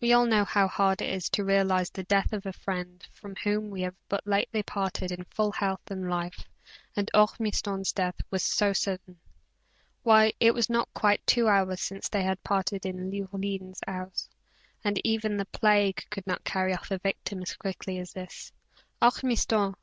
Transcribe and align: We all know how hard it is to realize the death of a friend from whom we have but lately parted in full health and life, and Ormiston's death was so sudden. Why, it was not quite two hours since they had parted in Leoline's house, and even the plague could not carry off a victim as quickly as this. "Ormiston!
We 0.00 0.12
all 0.12 0.26
know 0.26 0.44
how 0.44 0.66
hard 0.66 1.00
it 1.00 1.08
is 1.08 1.28
to 1.30 1.44
realize 1.44 1.90
the 1.90 2.02
death 2.02 2.32
of 2.32 2.44
a 2.44 2.52
friend 2.52 3.06
from 3.12 3.36
whom 3.36 3.70
we 3.70 3.82
have 3.82 3.94
but 4.08 4.26
lately 4.26 4.64
parted 4.64 5.12
in 5.12 5.22
full 5.22 5.52
health 5.52 5.92
and 5.92 6.10
life, 6.10 6.44
and 6.96 7.08
Ormiston's 7.14 7.92
death 7.92 8.20
was 8.32 8.42
so 8.42 8.72
sudden. 8.72 9.20
Why, 10.02 10.32
it 10.40 10.54
was 10.54 10.70
not 10.70 10.92
quite 10.92 11.24
two 11.24 11.46
hours 11.46 11.80
since 11.80 12.08
they 12.08 12.24
had 12.24 12.42
parted 12.42 12.84
in 12.84 13.12
Leoline's 13.12 13.78
house, 13.86 14.28
and 14.82 15.00
even 15.04 15.36
the 15.36 15.44
plague 15.44 16.04
could 16.10 16.26
not 16.26 16.42
carry 16.42 16.74
off 16.74 16.90
a 16.90 16.98
victim 16.98 17.40
as 17.40 17.54
quickly 17.54 18.00
as 18.00 18.12
this. 18.12 18.52
"Ormiston! 19.00 19.76